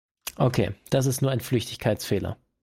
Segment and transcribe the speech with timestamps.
[0.35, 2.39] Okay, das ist nur ein Flüchtigkeitsfehler.